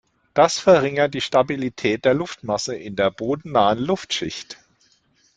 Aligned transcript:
Das 0.33 0.57
verringert 0.57 1.13
die 1.13 1.21
Stabilität 1.21 2.05
der 2.05 2.15
Luftmasse 2.15 2.75
in 2.75 2.95
der 2.95 3.11
bodennahen 3.11 3.77
Luftschicht. 3.77 4.57